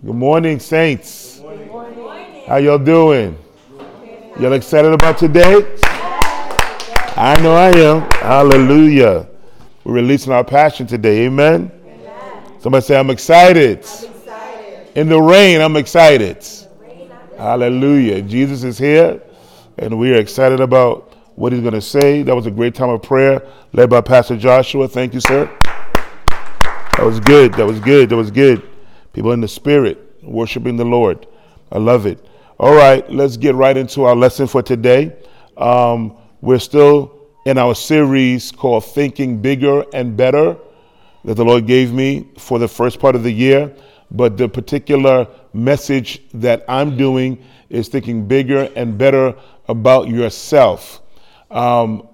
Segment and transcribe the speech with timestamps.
[0.00, 1.38] Good morning, saints.
[1.38, 2.44] Good morning.
[2.48, 3.38] How y'all doing?
[4.40, 5.78] Y'all excited about today?
[7.14, 8.00] I know I am.
[8.10, 9.28] Hallelujah.
[9.84, 11.26] We're releasing our passion today.
[11.26, 11.70] Amen.
[12.58, 13.78] Somebody say, I'm excited.
[13.78, 14.88] I'm excited.
[14.96, 16.44] In the rain, I'm excited.
[17.36, 18.22] Hallelujah.
[18.22, 19.22] Jesus is here,
[19.78, 22.24] and we are excited about what he's going to say.
[22.24, 24.88] That was a great time of prayer led by Pastor Joshua.
[24.88, 25.46] Thank you, sir.
[26.96, 27.54] That was good.
[27.54, 28.08] That was good.
[28.08, 28.68] That was good.
[29.12, 31.26] People in the spirit worshiping the Lord.
[31.70, 32.24] I love it.
[32.58, 35.16] All right, let's get right into our lesson for today.
[35.56, 40.56] Um, we're still in our series called Thinking Bigger and Better
[41.24, 43.74] that the Lord gave me for the first part of the year.
[44.10, 49.34] But the particular message that I'm doing is thinking bigger and better
[49.68, 51.00] about yourself.
[51.50, 52.08] Um,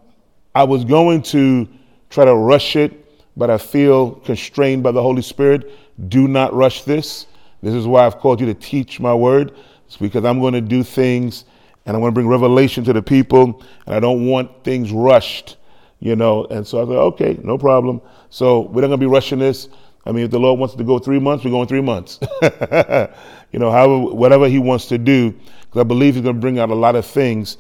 [0.55, 1.69] I was going to
[2.11, 3.05] try to rush it
[3.39, 5.71] but I feel constrained by the Holy Spirit.
[6.07, 7.27] Do not rush this.
[7.63, 9.57] This is why I've called you to teach my word.
[9.87, 11.45] It's because I'm going to do things
[11.87, 15.57] and I'm going to bring revelation to the people, and I don't want things rushed,
[16.01, 16.45] you know.
[16.45, 18.03] And so I thought, okay, no problem.
[18.29, 19.71] So we're not going to be rushing this.
[20.05, 22.21] I mean, if the Lord wants to go three months, we're going three months.
[22.43, 26.59] you know, however, whatever He wants to do, because I believe He's going to bring
[26.59, 27.57] out a lot of things.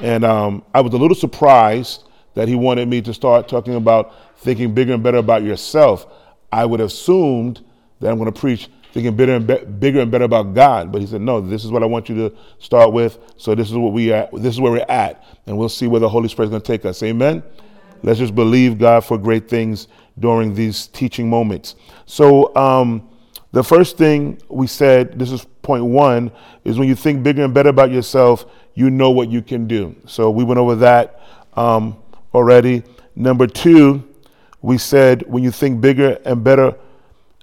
[0.00, 4.14] And um, I was a little surprised that He wanted me to start talking about
[4.36, 6.06] thinking bigger and better about yourself,
[6.52, 7.64] I would have assumed
[8.02, 10.92] that I'm going to preach thinking bigger and, be- bigger and better about God.
[10.92, 13.18] But he said, no, this is what I want you to start with.
[13.36, 16.00] So this is what we are, this is where we're at, and we'll see where
[16.00, 17.02] the Holy Spirit is going to take us.
[17.02, 17.38] Amen?
[17.38, 17.42] Amen.
[18.02, 21.76] Let's just believe God for great things during these teaching moments.
[22.04, 23.08] So um,
[23.52, 26.32] the first thing we said, this is point one,
[26.64, 28.44] is when you think bigger and better about yourself,
[28.74, 29.94] you know what you can do.
[30.06, 31.20] So we went over that
[31.54, 31.96] um,
[32.34, 32.82] already.
[33.14, 34.08] Number two
[34.62, 36.74] we said when you think bigger and better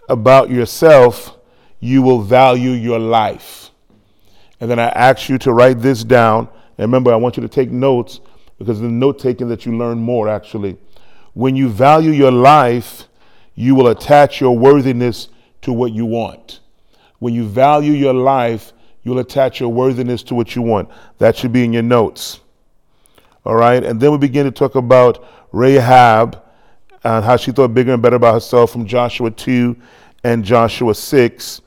[0.09, 1.37] about yourself,
[1.79, 3.71] you will value your life.
[4.59, 6.49] And then I ask you to write this down.
[6.77, 8.19] And remember, I want you to take notes
[8.57, 10.77] because the note taking that you learn more actually.
[11.33, 13.07] When you value your life,
[13.55, 15.29] you will attach your worthiness
[15.61, 16.59] to what you want.
[17.19, 18.73] When you value your life,
[19.03, 20.89] you'll attach your worthiness to what you want.
[21.17, 22.39] That should be in your notes.
[23.45, 23.83] All right.
[23.83, 26.41] And then we begin to talk about Rahab
[27.03, 29.75] and how she thought bigger and better about herself from Joshua 2
[30.23, 31.61] and Joshua 6.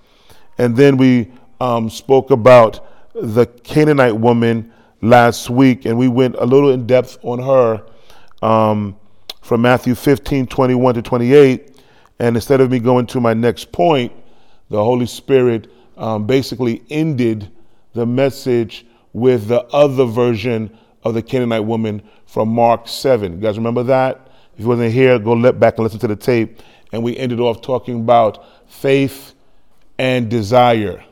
[0.59, 1.31] And then we
[1.61, 7.19] um, spoke about the Canaanite woman last week, and we went a little in depth
[7.23, 7.85] on her
[8.47, 8.97] um,
[9.41, 11.81] from Matthew 15 21 to 28.
[12.19, 14.13] And instead of me going to my next point,
[14.71, 17.51] the Holy Spirit um, basically ended
[17.95, 23.35] the message with the other version of the Canaanite woman from Mark 7.
[23.35, 24.29] You guys remember that?
[24.55, 26.61] If you wasn't here, go back and listen to the tape.
[26.93, 29.35] And we ended off talking about faith
[29.99, 31.03] and desire.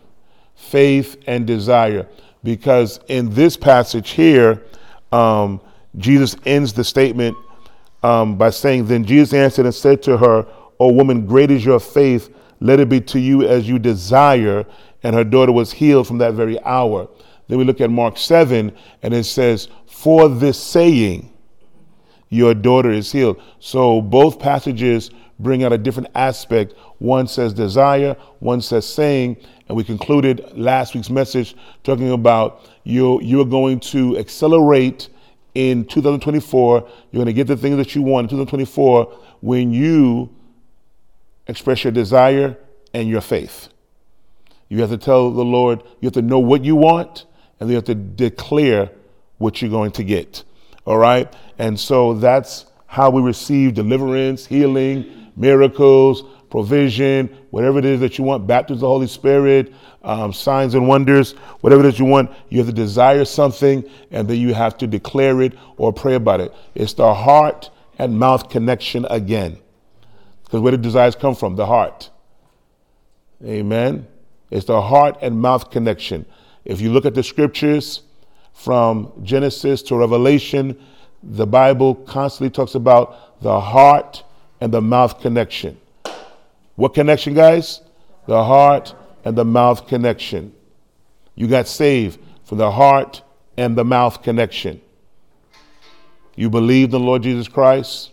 [0.54, 2.06] Faith and desire.
[2.44, 4.62] Because in this passage here,
[5.12, 5.60] um,
[5.96, 7.36] Jesus ends the statement
[8.02, 10.46] um, by saying, Then Jesus answered and said to her,
[10.78, 12.34] O woman, great is your faith.
[12.60, 14.66] Let it be to you as you desire.
[15.02, 17.08] And her daughter was healed from that very hour.
[17.48, 21.30] Then we look at Mark 7, and it says, For this saying,
[22.28, 23.42] your daughter is healed.
[23.58, 25.10] So both passages
[25.42, 26.74] bring out a different aspect.
[26.98, 29.36] One says desire, one says saying,
[29.68, 35.08] and we concluded last week's message talking about you you're going to accelerate
[35.54, 36.88] in 2024.
[37.10, 40.34] You're going to get the things that you want in 2024 when you
[41.46, 42.56] express your desire
[42.94, 43.68] and your faith.
[44.68, 47.26] You have to tell the Lord, you have to know what you want,
[47.58, 48.90] and you have to declare
[49.38, 50.44] what you're going to get.
[50.84, 51.32] All right?
[51.58, 58.24] And so that's how we receive deliverance, healing, miracles, provision, whatever it is that you
[58.24, 62.30] want, baptism of the Holy Spirit, um, signs and wonders, whatever it is you want,
[62.48, 66.40] you have to desire something and then you have to declare it or pray about
[66.40, 66.52] it.
[66.74, 69.58] It's the heart and mouth connection again.
[70.44, 71.56] Because where do desires come from?
[71.56, 72.10] The heart.
[73.44, 74.06] Amen.
[74.50, 76.26] It's the heart and mouth connection.
[76.64, 78.02] If you look at the scriptures,
[78.60, 80.78] from Genesis to Revelation,
[81.22, 84.22] the Bible constantly talks about the heart
[84.60, 85.78] and the mouth connection.
[86.76, 87.80] What connection, guys?
[88.26, 90.54] The heart and the mouth connection.
[91.34, 93.22] You got saved from the heart
[93.56, 94.80] and the mouth connection.
[96.36, 98.12] You believe in the Lord Jesus Christ,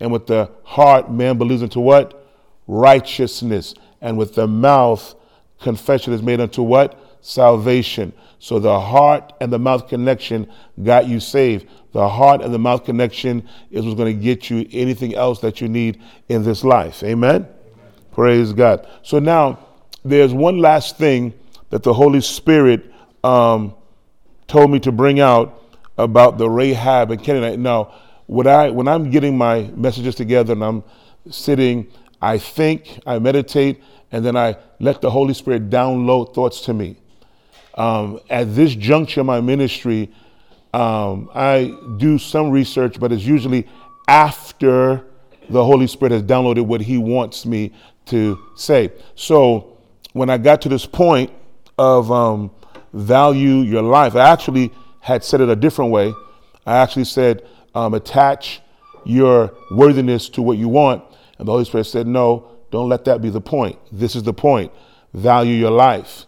[0.00, 2.26] and with the heart, man believes into what?
[2.66, 3.74] Righteousness.
[4.00, 5.14] And with the mouth,
[5.60, 6.98] confession is made unto what?
[7.22, 8.12] Salvation.
[8.38, 10.50] So the heart and the mouth connection
[10.82, 11.66] got you saved.
[11.92, 15.60] The heart and the mouth connection is what's going to get you anything else that
[15.60, 17.02] you need in this life.
[17.02, 17.42] Amen?
[17.42, 17.48] Amen.
[18.12, 18.86] Praise God.
[19.02, 19.58] So now
[20.04, 21.32] there's one last thing
[21.70, 22.92] that the Holy Spirit
[23.22, 23.74] um,
[24.48, 25.62] told me to bring out
[25.96, 27.58] about the Rahab and Canaanite.
[27.58, 27.94] Now,
[28.26, 30.82] when I when I'm getting my messages together and I'm
[31.30, 31.88] sitting,
[32.20, 36.96] I think, I meditate, and then I let the Holy Spirit download thoughts to me.
[37.74, 40.10] Um, at this juncture in my ministry,
[40.74, 43.66] um, I do some research, but it's usually
[44.08, 45.04] after
[45.48, 47.72] the Holy Spirit has downloaded what He wants me
[48.06, 48.90] to say.
[49.14, 49.78] So
[50.12, 51.30] when I got to this point
[51.78, 52.50] of um,
[52.92, 56.12] value your life, I actually had said it a different way.
[56.66, 58.60] I actually said, um, attach
[59.04, 61.02] your worthiness to what you want.
[61.38, 63.78] And the Holy Spirit said, no, don't let that be the point.
[63.90, 64.72] This is the point.
[65.12, 66.26] Value your life.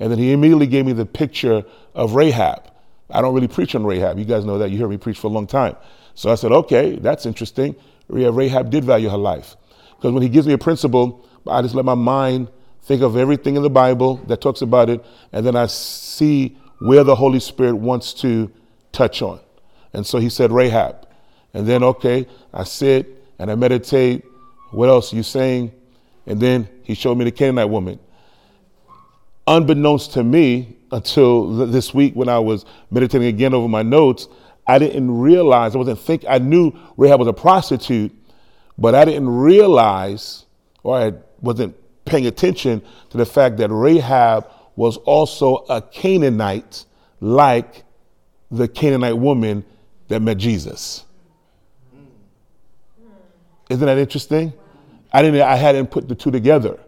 [0.00, 1.64] And then he immediately gave me the picture
[1.94, 2.70] of Rahab.
[3.10, 4.18] I don't really preach on Rahab.
[4.18, 4.70] You guys know that.
[4.70, 5.76] You hear me preach for a long time.
[6.14, 7.74] So I said, okay, that's interesting.
[8.08, 9.56] Rahab did value her life.
[9.96, 12.48] Because when he gives me a principle, I just let my mind
[12.82, 17.04] think of everything in the Bible that talks about it, and then I see where
[17.04, 18.50] the Holy Spirit wants to
[18.92, 19.40] touch on.
[19.92, 21.06] And so he said, Rahab.
[21.52, 24.24] And then, okay, I sit and I meditate.
[24.70, 25.72] What else are you saying?
[26.26, 27.98] And then he showed me the Canaanite woman.
[29.48, 34.28] Unbeknownst to me, until this week when I was meditating again over my notes,
[34.66, 38.14] I didn't realize, I wasn't think I knew Rahab was a prostitute,
[38.76, 40.44] but I didn't realize,
[40.82, 41.74] or I wasn't
[42.04, 46.84] paying attention to the fact that Rahab was also a Canaanite,
[47.20, 47.84] like
[48.50, 49.64] the Canaanite woman
[50.08, 51.04] that met Jesus.
[53.70, 54.52] Isn't that interesting?
[55.10, 55.40] I didn't.
[55.40, 56.78] I hadn't put the two together,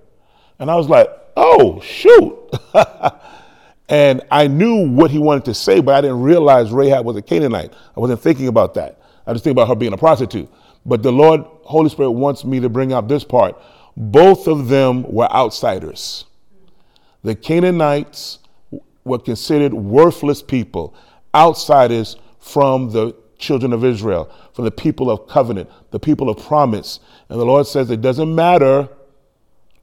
[0.59, 2.37] and I was like, "Oh shoot!"
[3.89, 7.23] and I knew what he wanted to say, but I didn't realize Rahab was a
[7.23, 7.73] Canaanite.
[7.97, 9.01] I wasn't thinking about that.
[9.27, 10.49] I just think about her being a prostitute.
[10.87, 13.61] But the Lord, Holy Spirit, wants me to bring out this part.
[13.97, 16.25] Both of them were outsiders.
[17.23, 18.39] The Canaanites
[19.05, 20.95] were considered worthless people,
[21.35, 27.01] outsiders from the children of Israel, from the people of covenant, the people of promise.
[27.29, 28.89] And the Lord says it doesn't matter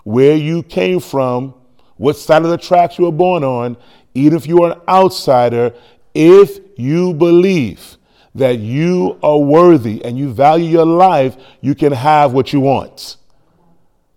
[0.07, 1.53] where you came from,
[1.97, 3.75] what side of the tracks you were born on,
[4.13, 5.73] even if you are an outsider,
[6.13, 7.97] if you believe
[8.33, 13.17] that you are worthy and you value your life, you can have what you want.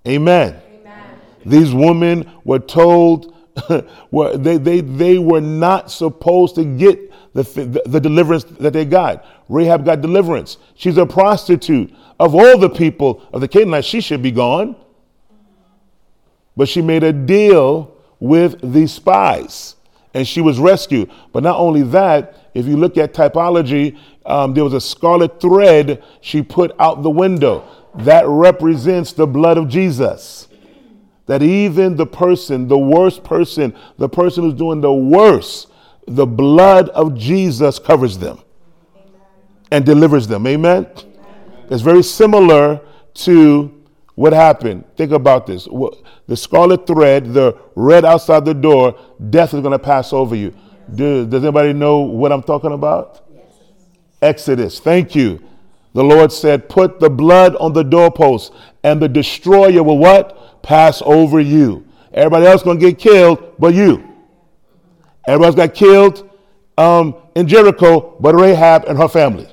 [0.07, 0.63] Amen.
[0.81, 1.21] Amen.
[1.45, 3.35] These women were told
[4.13, 7.01] were, they, they, they were not supposed to get
[7.33, 9.27] the, the, the deliverance that they got.
[9.49, 10.57] Rahab got deliverance.
[10.77, 11.93] She's a prostitute.
[12.21, 14.77] Of all the people of the Canaanites, she should be gone.
[16.57, 19.77] But she made a deal with the spies
[20.15, 21.11] and she was rescued.
[21.33, 26.03] But not only that, if you look at typology, um, there was a scarlet thread
[26.21, 27.65] she put out the window.
[27.95, 30.49] That represents the blood of Jesus.
[31.27, 35.69] That even the person, the worst person, the person who's doing the worst,
[36.07, 38.41] the blood of Jesus covers them
[39.71, 40.47] and delivers them.
[40.47, 40.87] Amen?
[40.87, 41.67] Amen?
[41.71, 42.81] It's very similar
[43.15, 43.80] to
[44.21, 44.85] what happened.
[44.99, 45.65] Think about this.
[46.27, 48.95] The scarlet thread, the red outside the door,
[49.31, 50.55] death is going to pass over you.
[50.95, 53.27] Do, does anybody know what I'm talking about?
[54.21, 54.79] Exodus.
[54.79, 55.43] Thank you.
[55.95, 58.53] The Lord said, Put the blood on the doorpost,
[58.85, 60.63] and the destroyer will what?
[60.63, 61.87] Pass over you.
[62.13, 64.07] Everybody else going to get killed, but you.
[65.27, 66.31] Everybody got killed
[66.77, 69.49] um, in Jericho, but Rahab and her family.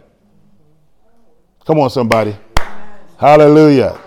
[1.65, 2.35] Come on, somebody.
[3.17, 3.97] Hallelujah.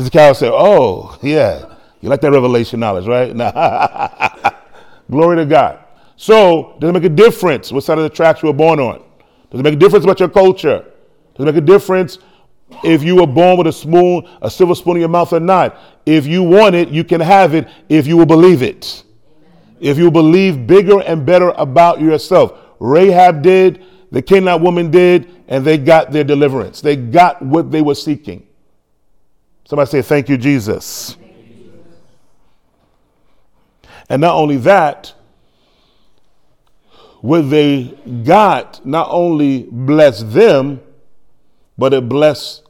[0.00, 1.76] Sister Carol said, Oh, yeah.
[2.00, 3.36] You like that revelation knowledge, right?
[5.10, 5.84] Glory to God.
[6.16, 9.02] So, does it make a difference what side of the tracks you were born on?
[9.50, 10.84] Does it make a difference about your culture?
[11.34, 12.18] Does it make a difference
[12.82, 15.78] if you were born with a spoon, a silver spoon in your mouth or not?
[16.06, 19.04] If you want it, you can have it if you will believe it
[19.80, 22.58] if you believe bigger and better about yourself.
[22.78, 26.80] Rahab did, the Canaanite woman did, and they got their deliverance.
[26.80, 28.46] They got what they were seeking.
[29.70, 31.16] Somebody say, Thank you, Jesus.
[34.08, 35.14] And not only that,
[37.20, 40.80] what they got not only blessed them,
[41.78, 42.64] but it blessed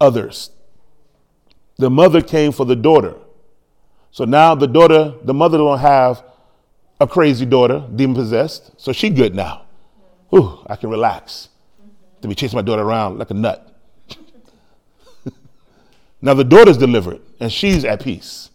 [0.00, 0.52] others.
[1.78, 3.16] The mother came for the daughter.
[4.12, 6.22] So now the daughter, the mother don't have
[7.00, 8.80] a crazy daughter, demon possessed.
[8.80, 9.66] So she good now.
[10.32, 11.48] Ooh, I can relax.
[12.22, 13.73] To be chasing my daughter around like a nut.
[16.24, 18.48] Now the daughter's delivered and she's at peace.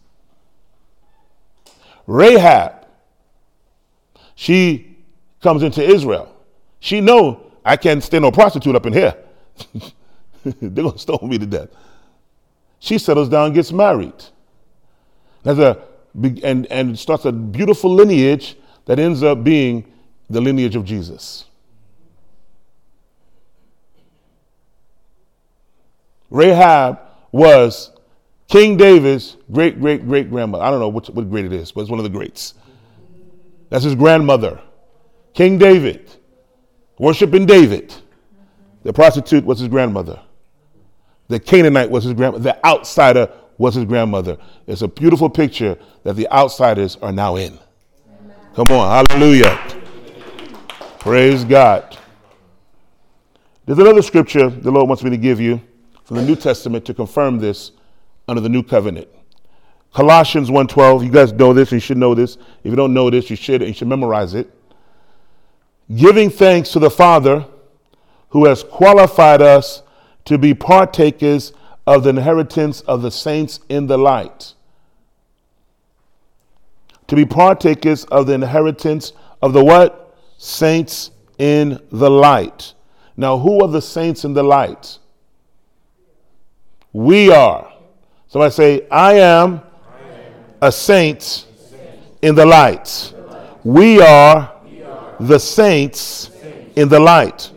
[2.08, 2.88] Rahab,
[4.34, 4.98] she
[5.44, 6.36] comes into Israel.
[6.80, 9.16] She know I can't stay no prostitute up in here.
[10.44, 11.70] They're gonna stone me to death.
[12.80, 14.16] She settles down, gets married.
[15.44, 15.84] There's a,
[16.44, 19.86] and, and starts a beautiful lineage that ends up being
[20.28, 21.46] the lineage of Jesus.
[26.32, 27.92] Rahab was
[28.48, 30.64] King David's great great great grandmother.
[30.64, 32.56] I don't know what, what great it is, but it's one of the greats.
[33.70, 34.60] That's his grandmother.
[35.34, 36.10] King David,
[36.98, 37.94] worshiping David.
[38.84, 40.20] The prostitute was his grandmother.
[41.28, 42.44] The Canaanite was his grandmother.
[42.44, 44.38] The outsider was his grandmother.
[44.66, 47.60] It's a beautiful picture that the outsiders are now in.
[48.56, 49.60] Come on, hallelujah.
[51.00, 51.98] Praise God.
[53.66, 55.62] There's another scripture the Lord wants me to give you
[56.10, 57.72] from the New Testament to confirm this
[58.28, 59.08] under the new covenant.
[59.94, 62.36] Colossians 1:12, you guys know this, you should know this.
[62.64, 64.52] If you don't know this, you should you should memorize it.
[65.96, 67.46] Giving thanks to the Father
[68.30, 69.84] who has qualified us
[70.26, 71.54] to be partakers
[71.86, 74.56] of the inheritance of the saints in the light.
[77.06, 79.14] To be partakers of the inheritance
[79.44, 80.18] of the what?
[80.40, 82.74] Saints in the light.
[83.16, 84.98] Now, who are the saints in the light?
[86.94, 87.74] We are.
[88.28, 89.62] Somebody say, I am
[90.62, 91.46] a saint
[92.22, 93.14] in the light.
[93.64, 94.54] We are
[95.20, 96.32] the saints
[96.76, 97.52] in the light.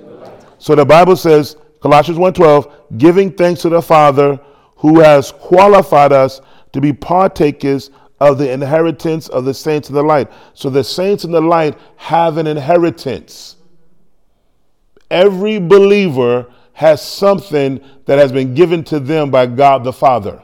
[0.59, 4.39] So the Bible says, Colossians 1:12, giving thanks to the Father
[4.77, 6.41] who has qualified us
[6.73, 10.31] to be partakers of the inheritance of the saints in the light.
[10.55, 13.57] So the saints in the light have an inheritance.
[15.11, 20.43] Every believer has something that has been given to them by God the Father.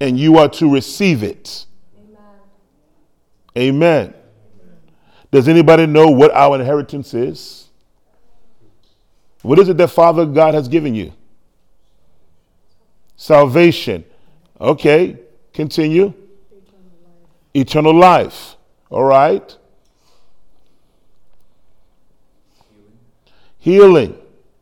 [0.00, 1.66] And you are to receive it.
[3.56, 4.14] Amen.
[4.14, 4.14] Amen.
[5.30, 7.68] Does anybody know what our inheritance is?
[9.42, 11.12] What is it that Father God has given you?
[13.16, 14.04] Salvation.
[14.60, 15.18] Okay,
[15.52, 16.12] continue.
[16.52, 17.54] Eternal life.
[17.54, 18.56] Eternal life.
[18.90, 19.56] All right.
[23.58, 24.08] Healing.
[24.08, 24.19] Healing.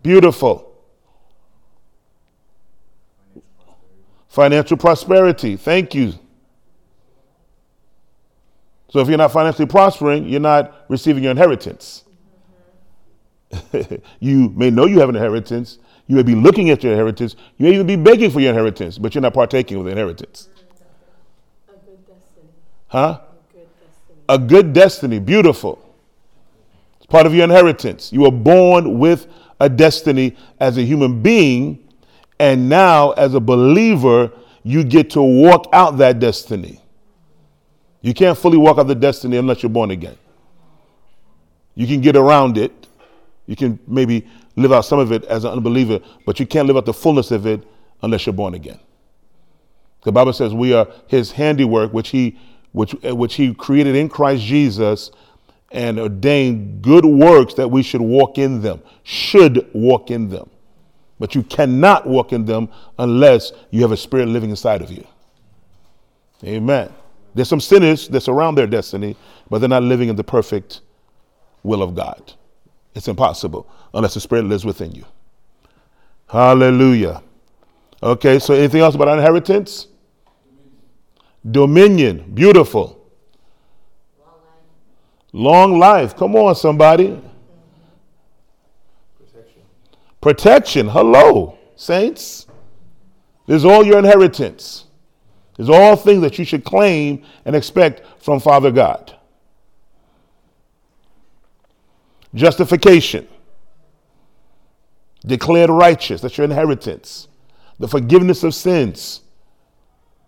[0.09, 0.75] Beautiful.
[4.29, 5.55] Financial prosperity.
[5.57, 6.15] Thank you.
[8.89, 12.05] So if you're not financially prospering, you're not receiving your inheritance.
[14.19, 15.77] you may know you have an inheritance.
[16.07, 17.37] You may be looking at your inheritance.
[17.59, 20.49] You may even be begging for your inheritance, but you're not partaking of the inheritance.
[21.69, 22.49] A good destiny.
[22.87, 23.21] Huh?
[23.21, 24.21] A good destiny.
[24.31, 25.19] A good destiny.
[25.19, 25.85] Beautiful.
[26.97, 28.11] It's part of your inheritance.
[28.11, 29.27] You were born with
[29.61, 31.89] a destiny as a human being,
[32.39, 34.31] and now as a believer,
[34.63, 36.81] you get to walk out that destiny.
[38.01, 40.17] You can't fully walk out the destiny unless you're born again.
[41.75, 42.79] You can get around it
[43.49, 46.77] you can maybe live out some of it as an unbeliever, but you can't live
[46.77, 47.67] out the fullness of it
[48.03, 48.79] unless you're born again.
[50.05, 52.39] The Bible says we are his handiwork, which he,
[52.73, 55.11] which, which he created in Christ Jesus
[55.71, 60.49] and ordained good works that we should walk in them, should walk in them.
[61.19, 65.07] But you cannot walk in them unless you have a spirit living inside of you.
[66.45, 66.93] Amen.
[67.35, 69.17] There's some sinners that surround their destiny,
[69.51, 70.81] but they're not living in the perfect
[71.63, 72.33] will of God.
[72.95, 75.05] It's impossible unless the Spirit lives within you.
[76.29, 77.23] Hallelujah.
[78.03, 79.89] Okay, so anything else about inheritance?
[81.49, 82.33] Dominion.
[82.35, 82.98] Beautiful.
[85.33, 86.17] Long life.
[86.17, 87.21] Come on, somebody.
[89.19, 89.63] Protection.
[90.21, 90.89] Protection.
[90.89, 92.47] Hello, saints.
[93.47, 94.85] This is all your inheritance.
[95.57, 99.17] These are all things that you should claim and expect from Father God.
[102.35, 103.27] Justification.
[105.27, 106.21] Declared righteous.
[106.21, 107.29] That's your inheritance.
[107.79, 109.23] The forgiveness of sins.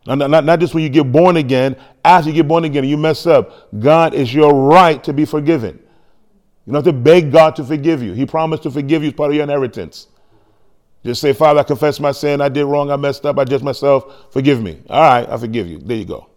[0.07, 2.91] Not, not, not just when you get born again, after you get born again and
[2.91, 5.79] you mess up, God is your right to be forgiven.
[6.67, 8.13] You don't have to beg God to forgive you.
[8.13, 10.09] He promised to forgive you as part of your inheritance.
[11.05, 12.41] Just say, Father, I confess my sin.
[12.41, 12.91] I did wrong.
[12.91, 13.39] I messed up.
[13.39, 14.33] I just myself.
[14.33, 14.83] Forgive me.
[14.89, 15.79] All right, I forgive you.
[15.79, 16.29] There you go.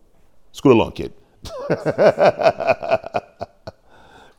[0.51, 1.13] Scoot along, kid.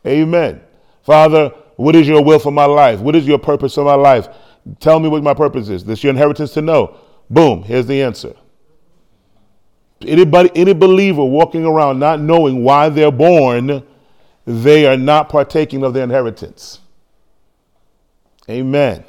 [0.06, 0.62] Amen.
[1.02, 3.00] Father, what is your will for my life?
[3.00, 4.28] What is your purpose for my life?
[4.80, 5.84] Tell me what my purpose is.
[5.84, 6.96] This your inheritance to know.
[7.28, 8.34] Boom, here's the answer.
[10.08, 13.82] Anybody, any believer walking around not knowing why they're born,
[14.46, 16.80] they are not partaking of their inheritance.
[18.48, 19.04] Amen.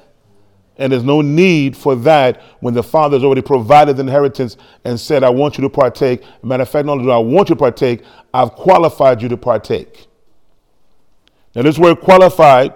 [0.77, 4.99] And there's no need for that when the Father has already provided the inheritance and
[4.99, 6.23] said, I want you to partake.
[6.43, 9.37] Matter of fact, not only do I want you to partake, I've qualified you to
[9.37, 10.07] partake.
[11.55, 12.73] Now, this word qualified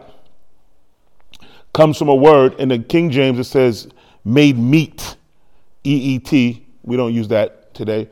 [1.74, 3.90] comes from a word in the King James that says
[4.24, 5.18] made meet,
[5.84, 6.66] E E T.
[6.84, 8.10] We don't use that today.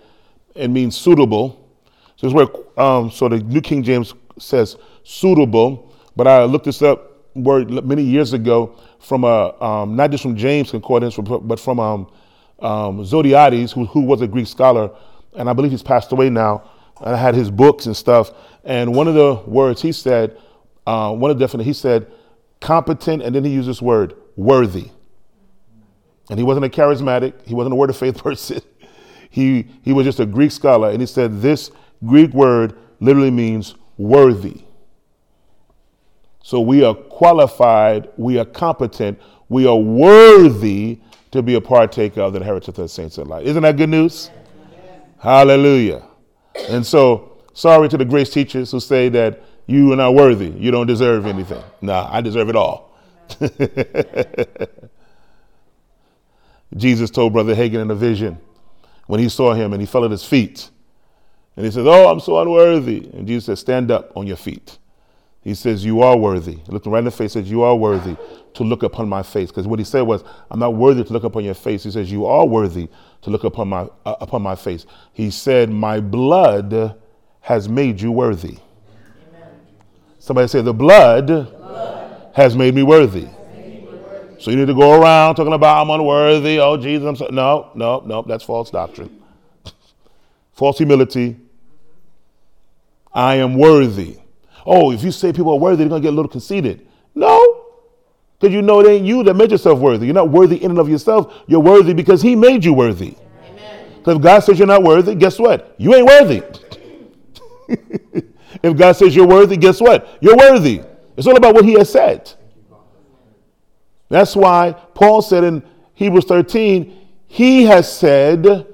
[0.55, 1.69] It means suitable.
[2.15, 7.13] So word, um, so the New King James says suitable, but I looked this up
[7.35, 12.11] word many years ago from a um, not just from James Concordance, but from um,
[12.59, 14.89] um, Zodhiates, who, who was a Greek scholar,
[15.35, 16.67] and I believe he's passed away now.
[16.99, 18.31] And I had his books and stuff.
[18.63, 20.35] And one of the words he said,
[20.87, 22.11] uh, one of the definitions, he said,
[22.59, 24.89] competent, and then he used this word, worthy.
[26.31, 28.61] And he wasn't a charismatic, he wasn't a word of faith person.
[29.29, 30.89] He, he was just a Greek scholar.
[30.89, 31.71] And he said, this
[32.05, 34.63] Greek word literally means worthy.
[36.43, 39.19] So we are qualified, we are competent,
[39.49, 40.99] we are worthy
[41.31, 43.45] to be a partaker of the inheritance of the saints in light.
[43.45, 44.31] Isn't that good news?
[45.19, 46.03] Hallelujah.
[46.69, 50.71] And so, sorry to the grace teachers who say that you are not worthy, you
[50.71, 51.61] don't deserve anything.
[51.81, 52.97] Nah, I deserve it all.
[56.77, 58.39] Jesus told Brother Hagin in a vision
[59.07, 60.69] when he saw him and he fell at his feet.
[61.55, 63.09] And he says, Oh, I'm so unworthy.
[63.13, 64.77] And Jesus said, Stand up on your feet.
[65.41, 66.57] He says, You are worthy.
[66.57, 68.15] He looked him right in the face, says, You are worthy
[68.53, 69.49] to look upon my face.
[69.49, 71.83] Because what he said was, I'm not worthy to look upon your face.
[71.83, 72.89] He says, You are worthy
[73.21, 74.85] to look upon my, uh, upon my face.
[75.13, 76.95] He said, My blood
[77.39, 78.57] has made you worthy.
[79.29, 79.51] Amen.
[80.19, 83.27] Somebody say, The blood, the blood has made me worthy.
[84.39, 86.59] So you need to go around talking about I'm unworthy.
[86.59, 87.27] Oh, Jesus, I'm so.
[87.31, 89.23] No, no, no, that's false doctrine.
[90.53, 91.37] false humility.
[93.13, 94.19] I am worthy
[94.67, 96.85] oh, if you say people are worthy, they're going to get a little conceited.
[97.15, 97.65] No,
[98.37, 100.05] because you know it ain't you that made yourself worthy.
[100.05, 101.33] You're not worthy in and of yourself.
[101.47, 103.15] You're worthy because He made you worthy.
[103.97, 105.73] Because if God says you're not worthy, guess what?
[105.77, 106.43] You ain't worthy.
[108.63, 110.17] if God says you're worthy, guess what?
[110.21, 110.81] You're worthy.
[111.15, 112.31] It's all about what He has said.
[114.09, 118.67] That's why Paul said in Hebrews 13, He has said,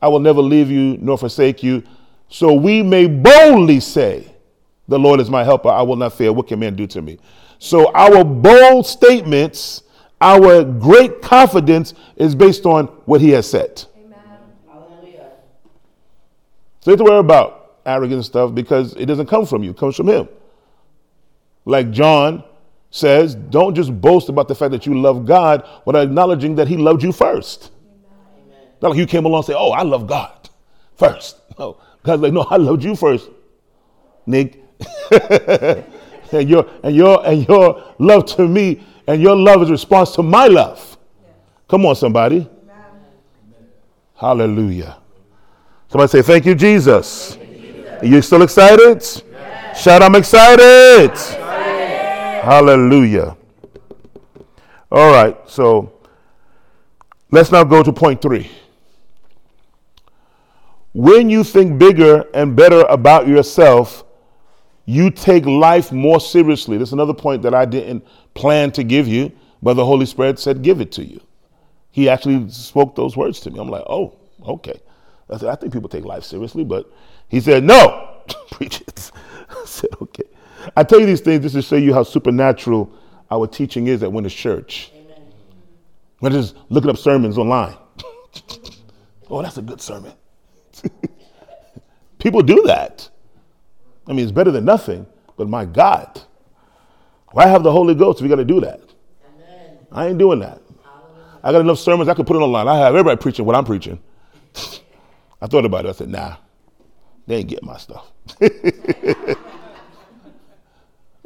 [0.00, 1.82] I will never leave you nor forsake you.
[2.28, 4.32] So we may boldly say,
[4.86, 5.68] the Lord is my helper.
[5.68, 6.32] I will not fear.
[6.32, 7.18] What can man do to me?
[7.58, 9.82] So our bold statements,
[10.20, 13.84] our great confidence is based on what he has said.
[13.96, 14.16] Amen.
[16.80, 19.76] So you have to worry about arrogant stuff because it doesn't come from you, it
[19.76, 20.28] comes from him.
[21.64, 22.44] Like John
[22.90, 26.76] says, don't just boast about the fact that you love God without acknowledging that he
[26.76, 27.70] loved you first.
[28.46, 28.68] Amen.
[28.80, 30.50] Not like you came along and say, Oh, I love God
[30.96, 31.36] first.
[31.58, 31.76] No.
[32.04, 33.28] God's like, No, I loved you first.
[34.26, 34.62] Nick,
[35.10, 40.22] and your and your and your love to me and your love is response to
[40.22, 40.96] my love.
[41.66, 42.48] Come on, somebody.
[42.62, 42.76] Amen.
[44.14, 44.98] Hallelujah.
[45.88, 47.34] Somebody say, Thank you, Jesus.
[47.34, 48.02] Thank you, Jesus.
[48.02, 49.02] Are you still excited?
[49.02, 49.82] Yes.
[49.82, 51.47] Shout, I'm excited.
[52.48, 53.36] Hallelujah.
[54.90, 55.92] All right, so
[57.30, 58.50] let's now go to point three.
[60.94, 64.02] When you think bigger and better about yourself,
[64.86, 66.78] you take life more seriously.
[66.78, 69.30] That's another point that I didn't plan to give you,
[69.62, 71.20] but the Holy Spirit said, give it to you.
[71.90, 73.60] He actually spoke those words to me.
[73.60, 74.80] I'm like, oh, okay.
[75.28, 76.90] I said, I think people take life seriously, but
[77.28, 79.10] he said, no, preach it.
[79.50, 80.24] I said, okay.
[80.76, 82.92] I tell you these things just to show you how supernatural
[83.30, 84.90] our teaching is at Winners Church.
[84.94, 85.22] Amen.
[86.20, 87.76] We're just looking up sermons online.
[89.30, 90.12] oh, that's a good sermon.
[92.18, 93.08] people do that.
[94.06, 96.22] I mean, it's better than nothing, but my God,
[97.32, 98.80] why have the Holy Ghost if we got to do that?
[99.34, 99.78] Amen.
[99.92, 100.60] I ain't doing that.
[101.42, 102.66] I got enough sermons I could put it online.
[102.66, 104.00] I have everybody preaching what I'm preaching.
[105.40, 105.90] I thought about it.
[105.90, 106.36] I said, nah,
[107.26, 108.10] they ain't getting my stuff.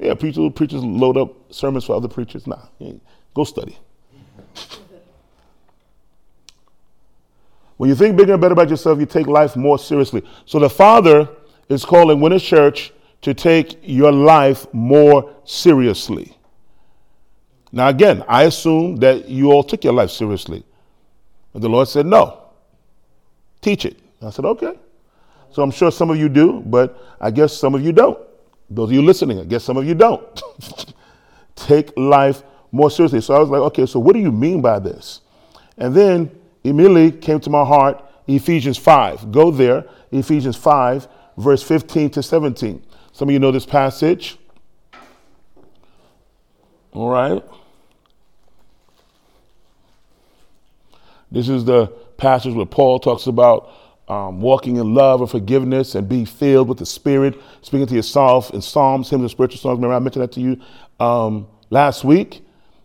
[0.03, 2.47] Yeah, preachers, preachers load up sermons for other preachers.
[2.47, 2.59] Nah,
[3.35, 3.79] go study.
[7.77, 10.23] when you think bigger and better about yourself, you take life more seriously.
[10.45, 11.29] So the Father
[11.69, 16.37] is calling Winners Church to take your life more seriously.
[17.71, 20.65] Now, again, I assume that you all took your life seriously.
[21.53, 22.43] But the Lord said, no,
[23.61, 23.99] teach it.
[24.21, 24.79] I said, okay.
[25.53, 28.19] So I'm sure some of you do, but I guess some of you don't.
[28.75, 30.43] Those of you listening, I guess some of you don't.
[31.57, 33.21] take life more seriously.
[33.21, 35.21] So I was like, okay, so what do you mean by this?
[35.77, 36.31] And then
[36.65, 39.33] immediately came to my heart Ephesians 5.
[39.33, 42.83] Go there, Ephesians 5, verse 15 to 17.
[43.13, 44.39] Some of you know this passage.
[46.93, 47.43] All right.
[51.31, 53.71] This is the passage where Paul talks about
[54.09, 58.51] um, walking in love and forgiveness and being filled with the Spirit, speaking to yourself
[58.51, 59.77] in Psalms, hymns, and spiritual songs.
[59.77, 60.61] Remember, I mentioned that to you
[61.01, 62.43] um, last week.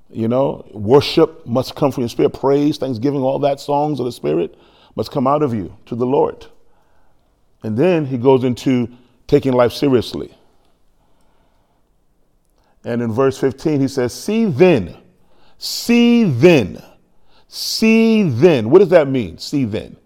[0.10, 4.12] You know, worship must come from your spirit, praise, thanksgiving, all that songs of the
[4.12, 4.58] Spirit
[4.96, 6.46] must come out of you to the Lord.
[7.62, 8.90] And then he goes into
[9.28, 10.34] taking life seriously.
[12.86, 14.98] And in verse 15, he says, See then,
[15.58, 16.82] see then,
[17.50, 18.70] see then.
[18.70, 19.38] What does that mean?
[19.40, 19.98] See then.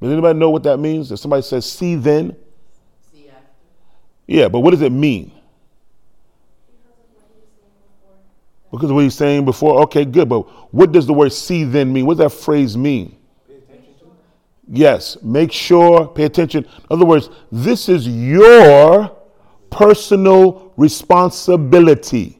[0.00, 1.12] Does anybody know what that means?
[1.12, 2.36] If somebody says, See then?
[3.12, 3.30] See
[4.26, 5.32] yeah, but what does it mean?
[8.70, 10.28] Because of what he's saying before, okay, good.
[10.28, 12.06] But what does the word see then mean?
[12.06, 13.16] What does that phrase mean?
[14.72, 16.64] Yes, make sure, pay attention.
[16.64, 19.16] In other words, this is your
[19.68, 22.39] personal responsibility.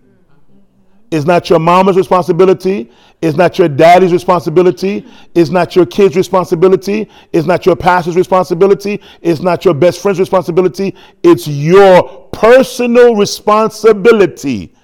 [1.11, 2.91] It's not your mama's responsibility.
[3.21, 5.07] It's not your daddy's responsibility.
[5.35, 7.11] It's not your kid's responsibility.
[7.33, 9.01] It's not your pastor's responsibility.
[9.21, 10.95] It's not your best friend's responsibility.
[11.23, 14.75] It's your personal responsibility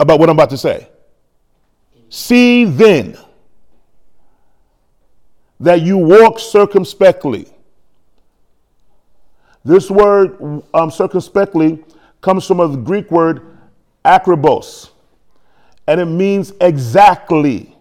[0.00, 0.88] about what I'm about to say.
[2.08, 3.18] See then
[5.60, 7.46] that you walk circumspectly.
[9.64, 11.84] This word um, circumspectly
[12.20, 13.56] comes from a Greek word
[14.04, 14.90] akribos,
[15.86, 17.76] and it means exactly,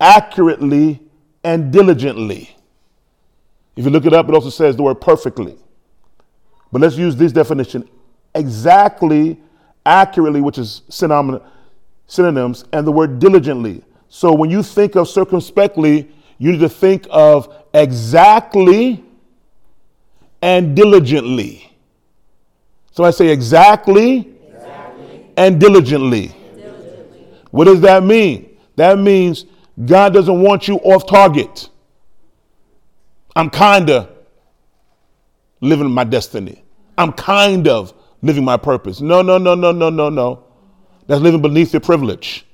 [0.00, 1.00] accurately,
[1.44, 2.56] and diligently.
[3.76, 5.56] If you look it up, it also says the word perfectly.
[6.70, 7.88] But let's use this definition
[8.34, 9.40] exactly,
[9.84, 13.82] accurately, which is synonyms, and the word diligently.
[14.08, 19.04] So when you think of circumspectly, you need to think of exactly
[20.40, 21.72] and diligently.
[22.90, 24.31] So I say exactly.
[25.36, 26.28] And, diligently.
[26.54, 27.26] diligently.
[27.50, 28.58] What does that mean?
[28.76, 29.46] That means
[29.84, 31.68] God doesn't want you off target.
[33.34, 34.10] I'm kind of
[35.60, 36.62] living my destiny.
[36.98, 39.00] I'm kind of living my purpose.
[39.00, 40.44] No, no, no, no, no, no, no.
[41.06, 42.46] That's living beneath your privilege.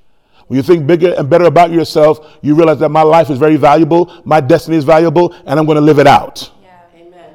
[0.46, 3.56] When you think bigger and better about yourself, you realize that my life is very
[3.56, 6.50] valuable, my destiny is valuable, and I'm going to live it out.
[6.62, 6.80] Yeah.
[6.96, 7.34] Amen.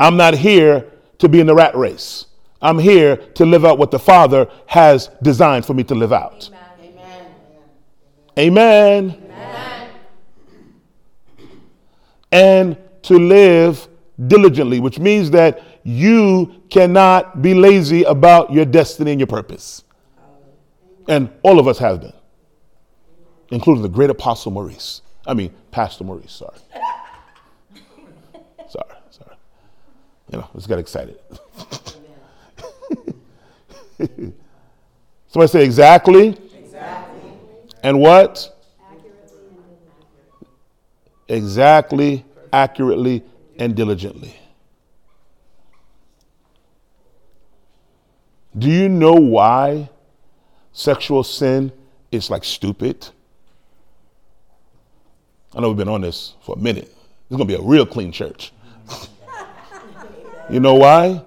[0.00, 2.26] I'm not here to be in the rat race.
[2.60, 6.50] I'm here to live out what the Father has designed for me to live out.
[6.78, 7.26] Amen.
[8.38, 9.22] Amen.
[9.30, 9.90] Amen.
[12.32, 13.88] And to live
[14.26, 19.84] diligently, which means that you cannot be lazy about your destiny and your purpose.
[21.08, 22.12] And all of us have been
[23.50, 25.02] including the great apostle Maurice.
[25.26, 26.58] I mean, Pastor Maurice, sorry.
[28.68, 29.36] sorry, sorry.
[30.32, 31.18] You know, just got excited.
[35.28, 36.28] Somebody say exactly.
[36.58, 37.30] Exactly.
[37.82, 38.52] And what?
[41.28, 43.24] Exactly, accurately,
[43.58, 44.34] and diligently.
[48.56, 49.90] Do you know why
[50.72, 51.72] sexual sin
[52.10, 53.08] is like stupid?
[55.54, 56.84] I know we've been on this for a minute.
[57.28, 58.52] It's going to be a real clean church.
[60.50, 61.22] you know why?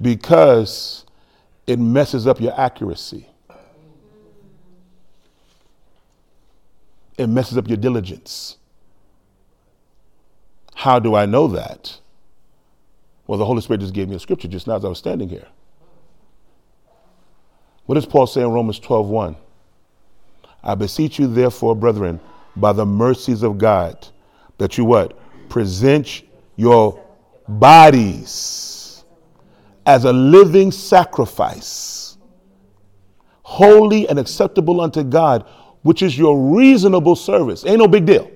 [0.00, 1.04] Because
[1.66, 3.26] it messes up your accuracy.
[7.16, 8.56] It messes up your diligence.
[10.74, 11.98] How do I know that?
[13.26, 15.28] Well, the Holy Spirit just gave me a scripture just now as I was standing
[15.28, 15.46] here.
[17.86, 19.36] What does Paul say in Romans 12 1?
[20.62, 22.20] I beseech you, therefore, brethren,
[22.56, 24.08] by the mercies of God
[24.58, 25.18] that you what?
[25.48, 26.22] Present
[26.56, 27.04] your
[27.48, 28.69] bodies
[29.86, 32.18] as a living sacrifice,
[33.42, 35.46] holy and acceptable unto God,
[35.82, 37.64] which is your reasonable service.
[37.64, 38.30] Ain't no big deal.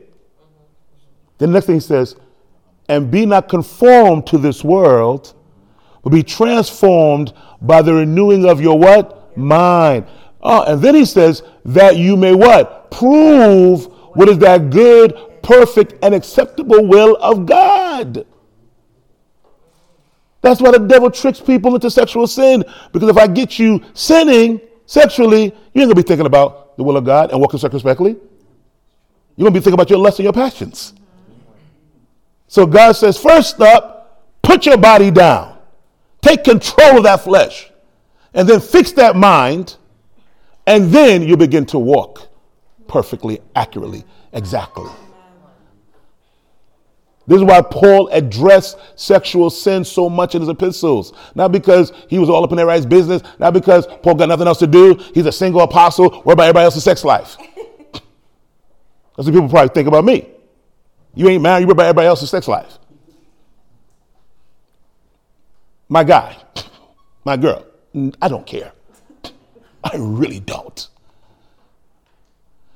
[1.39, 2.17] Then the next thing he says,
[2.89, 5.35] and be not conformed to this world,
[6.03, 9.37] but be transformed by the renewing of your what?
[9.37, 10.07] Mind.
[10.43, 12.91] Oh, and then he says, that you may what?
[12.91, 18.27] Prove what is that good, perfect, and acceptable will of God?
[20.45, 22.67] That's why the devil tricks people into sexual sin.
[22.93, 26.99] Because if I get you sinning sexually, you ain't gonna be thinking about the will
[26.99, 28.11] of God and walking circumspectly.
[29.37, 30.93] You're gonna be thinking about your lust and your passions.
[32.47, 35.57] So God says, first up, put your body down,
[36.21, 37.71] take control of that flesh,
[38.35, 39.77] and then fix that mind,
[40.67, 42.29] and then you begin to walk
[42.87, 44.05] perfectly, accurately,
[44.35, 44.91] exactly.
[47.27, 51.15] This is why Paul addressed sexual sin so much in his epistles.
[51.35, 54.59] Not because he was all up in everybody's business, not because Paul got nothing else
[54.59, 54.95] to do.
[55.15, 56.11] He's a single apostle.
[56.23, 57.37] What about everybody else's sex life?
[57.93, 60.29] That's what people probably think about me.
[61.15, 62.79] You ain't married, you worry about everybody else's sex life.
[65.89, 66.37] My guy,
[67.25, 67.65] my girl,
[68.21, 68.73] I don't care.
[69.85, 70.89] I really don't.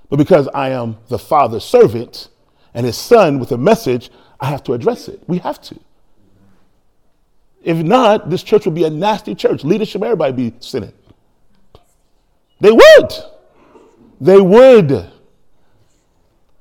[0.09, 2.29] But because I am the Father's servant
[2.73, 5.21] and his son with a message, I have to address it.
[5.27, 5.79] We have to.
[7.63, 9.65] If not, this church would be a nasty church.
[9.65, 10.93] Leadership, everybody be sinning.
[12.61, 13.13] They would.
[14.21, 15.11] They would.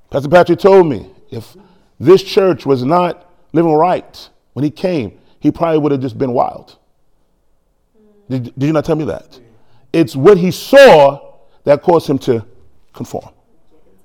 [0.09, 1.55] Pastor Patrick told me if
[1.99, 6.33] this church was not living right when he came, he probably would have just been
[6.33, 6.77] wild.
[8.29, 9.39] Did, did you not tell me that?
[9.93, 12.45] It's what he saw that caused him to
[12.93, 13.29] conform.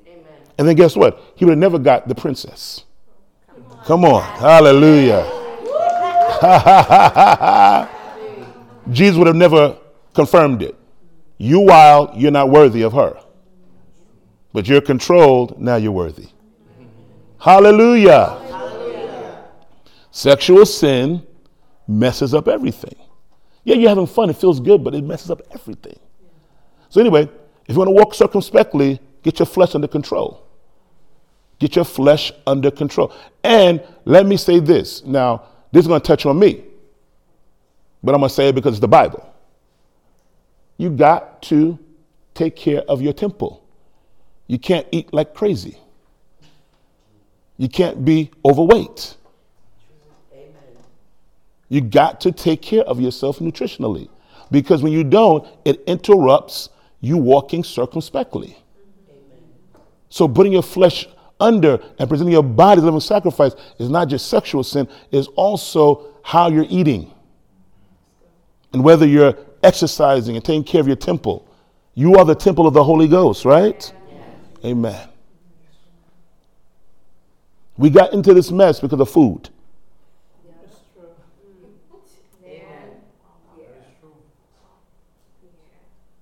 [0.06, 0.22] Amen.
[0.58, 1.20] And then guess what?
[1.34, 2.84] He would have never got the princess.
[3.84, 4.22] Come on.
[4.38, 5.26] Hallelujah.
[8.90, 9.76] Jesus would have never
[10.14, 10.76] confirmed it.
[11.38, 13.18] You wild, you're not worthy of her.
[14.52, 16.28] But you're controlled, now you're worthy.
[17.38, 18.38] Hallelujah.
[18.50, 19.44] Hallelujah.
[20.10, 21.26] Sexual sin
[21.88, 22.94] messes up everything.
[23.64, 25.98] Yeah, you're having fun, it feels good, but it messes up everything.
[26.88, 27.22] So, anyway,
[27.66, 30.46] if you want to walk circumspectly, get your flesh under control.
[31.62, 33.14] Get your flesh under control.
[33.44, 35.04] And let me say this.
[35.04, 36.64] Now, this is going to touch on me,
[38.02, 39.32] but I'm going to say it because it's the Bible.
[40.76, 41.78] You got to
[42.34, 43.64] take care of your temple.
[44.48, 45.78] You can't eat like crazy.
[47.58, 49.16] You can't be overweight.
[50.32, 50.52] Amen.
[51.68, 54.08] You got to take care of yourself nutritionally
[54.50, 56.70] because when you don't, it interrupts
[57.00, 58.56] you walking circumspectly.
[58.76, 59.44] Amen.
[60.08, 61.06] So putting your flesh
[61.40, 65.28] under and presenting your body as a living sacrifice is not just sexual sin, it's
[65.28, 67.12] also how you're eating.
[68.72, 71.48] And whether you're exercising and taking care of your temple.
[71.94, 73.92] You are the temple of the Holy Ghost, right?
[74.64, 75.08] Amen.
[77.76, 79.48] We got into this mess because of food.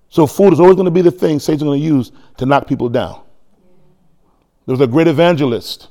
[0.09, 2.67] So food is always going to be the thing Satan's going to use to knock
[2.67, 3.21] people down.
[4.71, 5.89] There was a great evangelist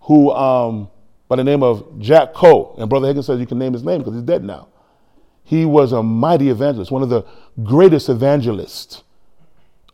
[0.00, 0.90] who, um,
[1.28, 3.98] by the name of Jack Coe, and Brother Hagin says you can name his name
[3.98, 4.66] because he's dead now.
[5.44, 7.24] He was a mighty evangelist, one of the
[7.62, 9.04] greatest evangelists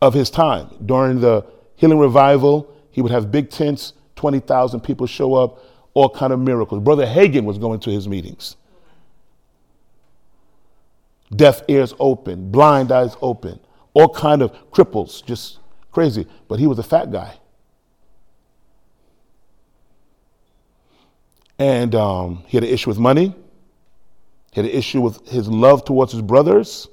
[0.01, 0.69] of his time.
[0.83, 5.59] During the healing revival, he would have big tents, 20,000 people show up,
[5.93, 6.81] all kind of miracles.
[6.81, 8.55] Brother Hagin was going to his meetings
[11.35, 13.59] deaf ears open, blind eyes open,
[13.93, 15.59] all kind of cripples, just
[15.91, 16.25] crazy.
[16.47, 17.37] But he was a fat guy.
[21.57, 23.33] And um, he had an issue with money.
[24.51, 26.87] He had an issue with his love towards his brothers.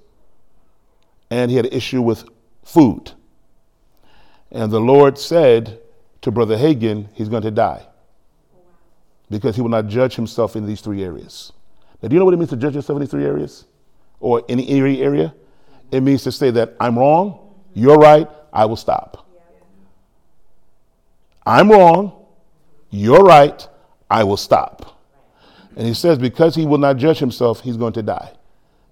[1.31, 2.25] And he had an issue with
[2.65, 3.13] food.
[4.51, 5.81] And the Lord said
[6.21, 7.87] to Brother Hagin, he's going to die.
[9.31, 11.53] Because he will not judge himself in these three areas.
[12.03, 13.65] Now, do you know what it means to judge yourself in these three areas?
[14.23, 14.69] or any
[15.03, 15.35] area,
[15.91, 19.27] it means to say that I'm wrong, you're right, I will stop.
[21.45, 22.25] I'm wrong,
[22.91, 23.69] you're right,
[24.13, 25.01] I will stop.
[25.75, 28.31] And he says, because he will not judge himself, he's going to die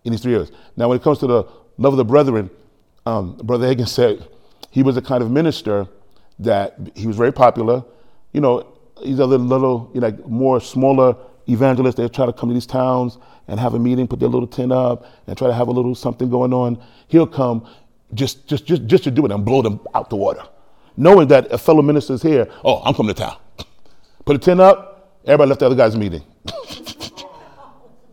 [0.04, 0.50] in these three years.
[0.78, 1.44] Now, when it comes to the
[1.76, 2.48] love of the brethren,
[3.04, 4.26] um, Brother Hagin said
[4.70, 5.86] he was a kind of minister
[6.38, 7.84] that he was very popular.
[8.32, 8.66] You know,
[9.02, 11.14] he's a little, you know, more smaller
[11.46, 11.96] evangelists.
[11.96, 14.72] They try to come to these towns and have a meeting, put their little tent
[14.72, 16.82] up, and try to have a little something going on.
[17.08, 17.68] He'll come
[18.14, 20.44] just, just, just, just to do it and blow them out the water,
[20.96, 22.48] knowing that a fellow minister is here.
[22.64, 23.36] Oh, I'm coming to town.
[24.24, 24.89] Put a tent up.
[25.30, 26.24] Everybody left the other guy's meeting.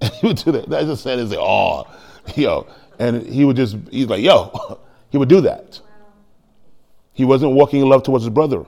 [0.02, 0.72] and he would do that.
[0.72, 1.88] I just said, "Is oh,
[2.36, 2.68] yo,"
[3.00, 5.82] and he would just, he's like, "Yo," he would do that.
[7.14, 8.66] He wasn't walking in love towards his brother.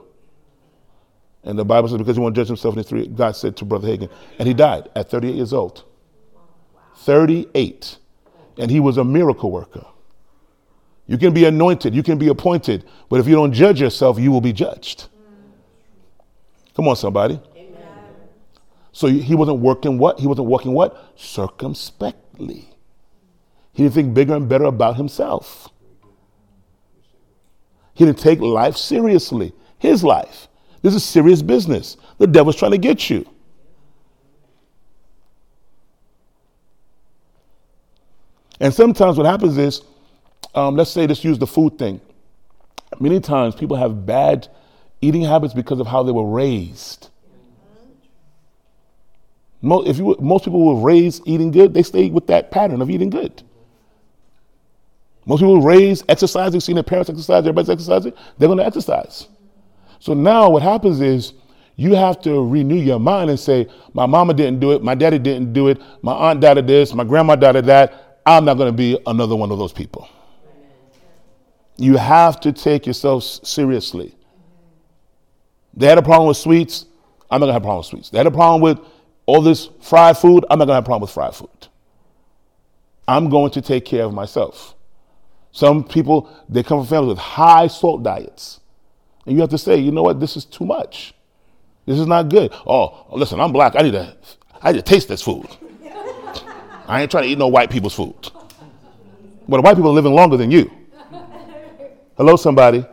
[1.44, 3.66] And the Bible says because he won't judge himself in his three, God said to
[3.66, 4.10] Brother Hagin,
[4.40, 5.84] and he died at 38 years old.
[6.98, 8.00] 38.
[8.58, 9.86] And he was a miracle worker.
[11.06, 14.32] You can be anointed, you can be appointed, but if you don't judge yourself, you
[14.32, 15.08] will be judged.
[16.76, 17.40] Come on, somebody.
[18.92, 20.20] So he wasn't working what?
[20.20, 21.14] He wasn't working what?
[21.16, 22.70] Circumspectly.
[23.74, 25.70] He didn't think bigger and better about himself.
[27.94, 29.54] He didn't take life seriously.
[29.78, 30.48] His life.
[30.82, 31.98] This is serious business.
[32.18, 33.26] The devil's trying to get you.
[38.60, 39.82] And sometimes what happens is,
[40.54, 42.02] um, let's say, let's use the food thing.
[43.00, 44.48] Many times people have bad
[45.02, 47.10] eating habits because of how they were raised.
[49.62, 52.90] Most, if you, most people were raised eating good, they stay with that pattern of
[52.90, 53.44] eating good.
[55.26, 59.28] Most people were raised exercising, seeing their parents exercise, everybody's exercising, they're going to exercise.
[60.00, 61.34] So now what happens is
[61.76, 65.20] you have to renew your mind and say, my mama didn't do it, my daddy
[65.20, 68.22] didn't do it, my aunt died of this, my grandma died of that.
[68.26, 70.08] I'm not going to be another one of those people.
[71.78, 74.16] You have to take yourself seriously.
[75.74, 76.86] They had a problem with sweets.
[77.32, 78.10] I'm not gonna have a problem with sweets.
[78.10, 78.80] They had a problem with
[79.30, 80.44] all this fried food.
[80.50, 81.68] I'm not gonna have a problem with fried food.
[83.08, 84.76] I'm going to take care of myself.
[85.52, 88.60] Some people, they come from families with high salt diets.
[89.26, 91.14] And you have to say, you know what, this is too much.
[91.86, 92.52] This is not good.
[92.66, 93.76] Oh, listen, I'm black.
[93.76, 94.16] I need to,
[94.62, 95.48] I need to taste this food.
[96.88, 98.32] I ain't trying to eat no white people's food.
[99.48, 100.72] But the white people are living longer than you.
[102.18, 102.86] Hello, somebody.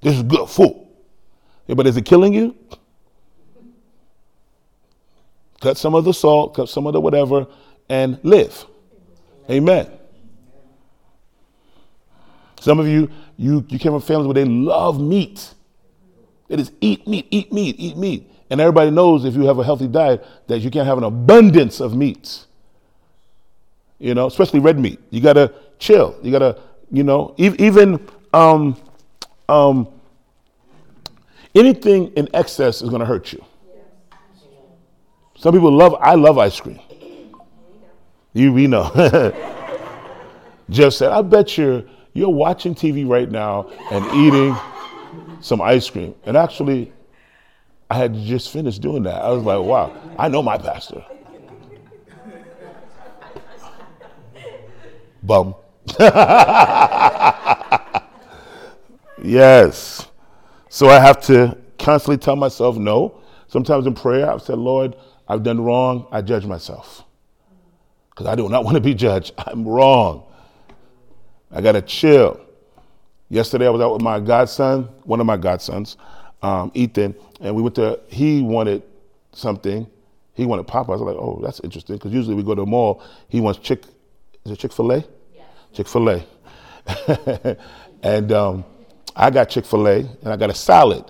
[0.00, 0.85] This is good food.
[1.66, 2.54] Yeah, but is it killing you?
[5.60, 7.46] Cut some of the salt, cut some of the whatever,
[7.88, 8.66] and live.
[9.50, 9.90] Amen.
[12.60, 15.54] Some of you, you, you came from families where they love meat.
[16.48, 18.30] They just eat meat, eat meat, eat meat.
[18.50, 21.80] And everybody knows if you have a healthy diet that you can't have an abundance
[21.80, 22.46] of meats.
[23.98, 25.00] You know, especially red meat.
[25.10, 26.16] You gotta chill.
[26.22, 28.76] You gotta, you know, even um,
[29.48, 29.88] um,
[31.56, 33.44] anything in excess is gonna hurt you.
[35.36, 35.94] Some people love.
[36.00, 36.80] I love ice cream.
[38.32, 38.90] You, we know.
[40.70, 44.56] Jeff said, "I bet you're you're watching TV right now and eating
[45.40, 46.92] some ice cream." And actually,
[47.90, 49.22] I had just finished doing that.
[49.22, 51.04] I was like, "Wow, I know my pastor."
[55.22, 55.54] Bum.
[59.22, 60.06] yes.
[60.76, 63.18] So I have to constantly tell myself no.
[63.48, 64.94] Sometimes in prayer, I've said, Lord,
[65.26, 66.06] I've done wrong.
[66.12, 67.02] I judge myself
[68.10, 69.32] because I do not want to be judged.
[69.38, 70.24] I'm wrong.
[71.50, 72.38] I got to chill.
[73.30, 75.96] Yesterday, I was out with my godson, one of my godsons,
[76.42, 78.82] um, Ethan, and we went to, he wanted
[79.32, 79.86] something.
[80.34, 80.88] He wanted Popeyes.
[80.88, 83.02] I was like, oh, that's interesting because usually we go to the mall.
[83.30, 83.84] He wants Chick,
[84.44, 84.98] is it Chick fil A?
[85.34, 85.44] Yeah.
[85.72, 87.56] Chick fil A.
[88.02, 88.66] and um,
[89.16, 91.04] I got Chick fil A and I got a salad.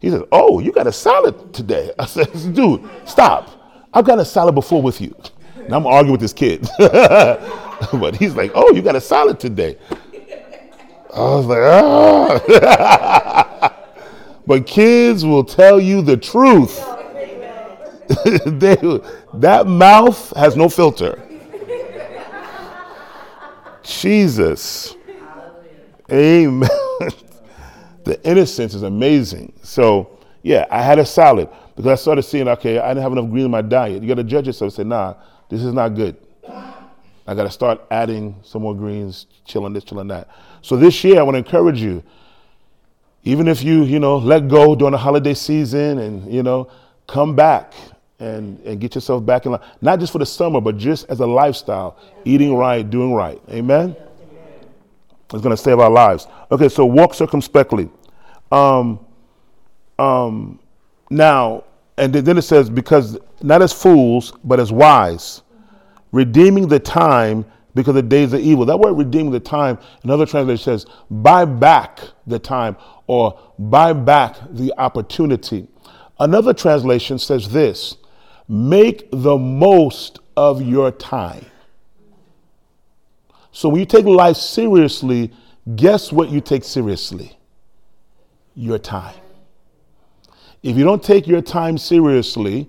[0.00, 1.92] He says, oh, you got a salad today.
[1.98, 3.50] I said, dude, stop.
[3.94, 5.14] I've got a salad before with you.
[5.56, 6.68] And I'm arguing with this kid.
[6.78, 9.78] but he's like, oh, you got a salad today.
[11.14, 13.12] I was like, ah.
[14.46, 16.84] but kids will tell you the truth.
[18.46, 18.76] they,
[19.34, 21.22] that mouth has no filter.
[23.84, 24.96] Jesus.
[26.10, 26.68] Amen.
[28.04, 29.52] The innocence is amazing.
[29.62, 33.30] So, yeah, I had a salad because I started seeing, okay, I didn't have enough
[33.30, 34.02] green in my diet.
[34.02, 35.14] You got to judge yourself and say, nah,
[35.48, 36.16] this is not good.
[37.24, 40.28] I got to start adding some more greens, chilling this, chilling that.
[40.60, 42.02] So this year, I want to encourage you.
[43.24, 46.68] Even if you, you know, let go during the holiday season and, you know,
[47.06, 47.72] come back
[48.18, 49.60] and, and get yourself back in line.
[49.80, 53.40] Not just for the summer, but just as a lifestyle, eating right, doing right.
[53.50, 53.94] Amen?
[55.32, 56.26] It's going to save our lives.
[56.50, 57.88] Okay, so walk circumspectly.
[58.50, 59.00] Um,
[59.98, 60.60] um,
[61.10, 61.64] now,
[61.96, 65.42] and then it says, because not as fools, but as wise,
[66.10, 68.66] redeeming the time because the days are evil.
[68.66, 74.36] That word redeeming the time, another translation says, buy back the time or buy back
[74.50, 75.68] the opportunity.
[76.18, 77.96] Another translation says this
[78.48, 81.46] make the most of your time.
[83.52, 85.32] So when you take life seriously,
[85.76, 87.38] guess what you take seriously?
[88.54, 89.14] Your time.
[90.62, 92.68] If you don't take your time seriously,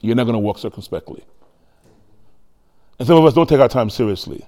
[0.00, 1.24] you're not going to walk circumspectly.
[2.98, 4.46] And some of us don't take our time seriously.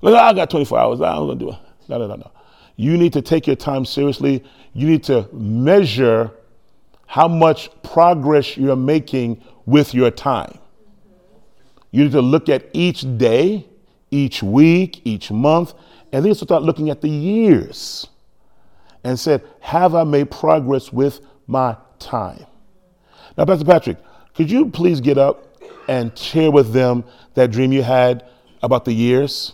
[0.00, 1.58] Like, ah, I got 24 hours, ah, I'm going to do it.
[1.88, 2.30] No, no, no, no.
[2.76, 4.44] You need to take your time seriously.
[4.74, 6.30] You need to measure
[7.06, 10.58] how much progress you're making with your time.
[11.90, 13.66] You need to look at each day,
[14.10, 15.74] each week, each month,
[16.12, 18.08] and then start looking at the years
[19.04, 22.46] and said, Have I made progress with my time?
[23.36, 23.98] Now, Pastor Patrick,
[24.34, 25.56] could you please get up
[25.88, 27.04] and share with them
[27.34, 28.24] that dream you had
[28.62, 29.52] about the years?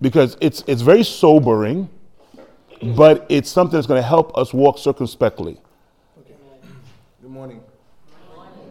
[0.00, 1.88] Because it's, it's very sobering,
[2.82, 5.60] but it's something that's going to help us walk circumspectly.
[6.18, 6.34] Okay.
[7.20, 7.62] Good morning.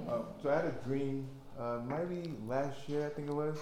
[0.10, 1.28] Uh, so I had a dream,
[1.60, 3.60] uh, maybe last year, I think it was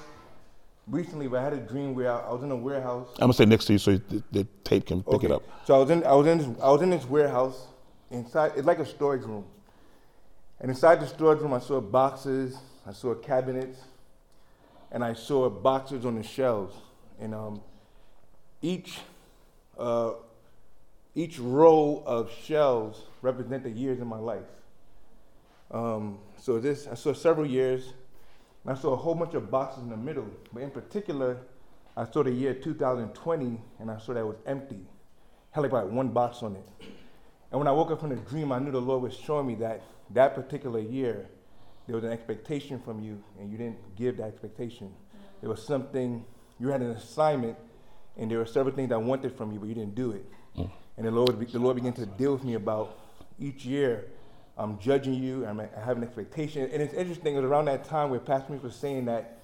[0.88, 3.10] recently, but I had a dream where I, I was in a warehouse.
[3.16, 5.28] I'm gonna stay next to you so the, the tape can pick okay.
[5.28, 5.44] it up.
[5.66, 7.68] So I was in I was in this, I was in this warehouse
[8.10, 8.54] inside.
[8.56, 9.46] It's like a storage room,
[10.60, 13.80] and inside the storage room, I saw boxes, I saw cabinets,
[14.92, 16.76] and I saw boxes on the shelves,
[17.20, 17.62] and um,
[18.62, 19.00] each
[19.78, 20.14] uh,
[21.16, 24.46] each row of shelves represent the years in my life.
[25.70, 27.94] Um, so this I saw several years
[28.68, 30.28] I saw a whole bunch of boxes in the middle.
[30.54, 31.38] But in particular,
[31.96, 34.86] I saw the year 2020 and I saw that it was empty.
[35.52, 36.68] Had like about one box on it.
[37.52, 39.56] And when I woke up from the dream, I knew the Lord was showing me
[39.56, 41.30] that that particular year,
[41.88, 44.94] there was an expectation from you and you didn't give that expectation.
[45.40, 46.26] There was something,
[46.60, 47.58] you had an assignment
[48.18, 50.26] and there were several things I wanted from you, but you didn't do it.
[50.58, 50.72] Mm.
[50.98, 53.00] And the Lord, the Lord began to deal with me about
[53.40, 54.10] each year
[54.58, 56.70] I'm judging you, I'm, I have an expectation.
[56.72, 59.40] And it's interesting, it was around that time where Pastor Smith was saying that,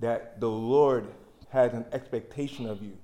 [0.00, 1.06] that the Lord
[1.50, 2.96] has an expectation of you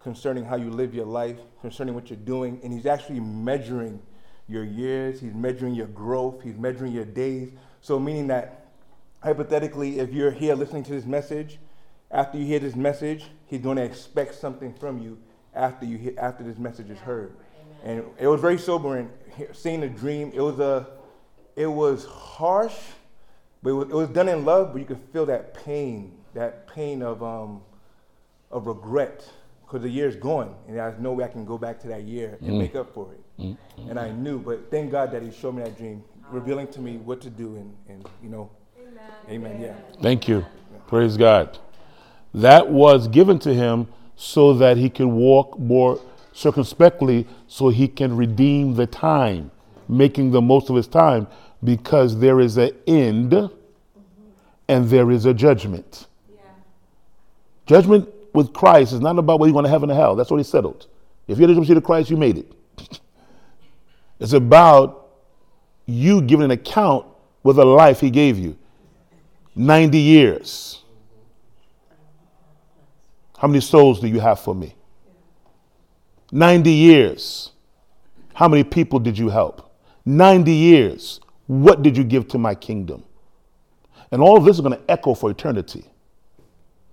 [0.00, 4.00] concerning how you live your life, concerning what you're doing, and He's actually measuring
[4.48, 7.50] your years, He's measuring your growth, He's measuring your days.
[7.80, 8.68] So, meaning that
[9.22, 11.58] hypothetically, if you're here listening to this message,
[12.10, 15.18] after you hear this message, He's going to expect something from you
[15.54, 17.34] after you hear, after this message is heard.
[17.84, 19.10] And it was very sobering
[19.52, 20.30] seeing the dream.
[20.34, 20.86] It was a
[21.56, 22.76] it was harsh,
[23.62, 24.72] but it was, it was done in love.
[24.72, 27.62] But you could feel that pain, that pain of um,
[28.50, 29.28] of regret,
[29.62, 32.38] because the year's gone, and there's no way I can go back to that year
[32.40, 32.58] and mm.
[32.58, 33.42] make up for it.
[33.42, 33.56] Mm.
[33.88, 36.96] And I knew, but thank God that He showed me that dream, revealing to me
[36.96, 38.50] what to do, and, and you know,
[39.28, 39.52] Amen.
[39.52, 39.60] Amen.
[39.60, 39.74] Yeah.
[40.02, 40.38] Thank you.
[40.38, 40.78] Yeah.
[40.86, 41.58] Praise God.
[42.34, 46.00] That was given to him so that he could walk more
[46.32, 49.50] circumspectly, so he can redeem the time
[49.90, 51.26] making the most of his time
[51.62, 53.34] because there is an end
[54.68, 56.06] and there is a judgment.
[56.32, 56.42] Yeah.
[57.66, 60.16] Judgment with Christ is not about whether you're going to heaven or hell.
[60.16, 60.86] That's already settled.
[61.26, 62.52] If you're the to Christ, you made it.
[64.20, 65.08] it's about
[65.86, 67.06] you giving an account
[67.42, 68.56] with the life he gave you
[69.54, 70.82] 90 years.
[73.38, 74.74] How many souls do you have for me?
[76.30, 77.52] 90 years.
[78.34, 79.69] How many people did you help?
[80.04, 83.04] 90 years, what did you give to my kingdom?
[84.12, 85.84] And all of this is going to echo for eternity.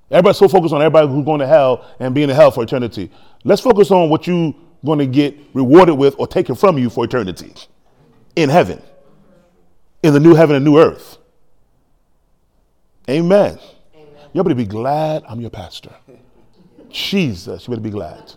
[0.10, 3.12] Everybody's so focused on everybody who's going to hell and being in hell for eternity.
[3.44, 4.54] Let's focus on what you're
[4.86, 7.54] going to get rewarded with or taken from you for eternity
[8.36, 8.82] in heaven,
[10.04, 11.18] in the new heaven and new earth.
[13.10, 13.60] Amen.
[13.96, 14.08] Amen.
[14.34, 15.94] You better be glad I'm your pastor.
[16.90, 18.34] Jesus, you better be glad.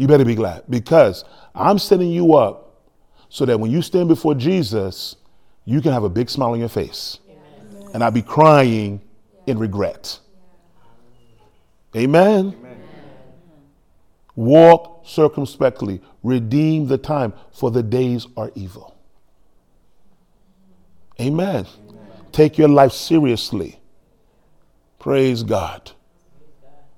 [0.00, 2.86] You better be glad because I'm setting you up
[3.28, 5.16] so that when you stand before Jesus,
[5.66, 7.18] you can have a big smile on your face.
[7.28, 7.90] Amen.
[7.92, 9.02] And I'll be crying
[9.46, 10.18] in regret.
[11.94, 12.56] Amen.
[12.58, 12.82] Amen.
[14.36, 18.96] Walk circumspectly, redeem the time, for the days are evil.
[21.20, 21.66] Amen.
[21.66, 22.02] Amen.
[22.32, 23.78] Take your life seriously.
[24.98, 25.92] Praise God.